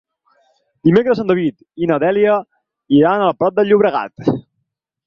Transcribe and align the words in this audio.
Dimecres 0.87 1.21
en 1.23 1.29
David 1.33 1.61
i 1.85 1.91
na 1.91 1.99
Dèlia 2.05 2.41
iran 3.03 3.29
al 3.29 3.39
Prat 3.45 3.59
de 3.61 3.69
Llobregat. 3.71 4.31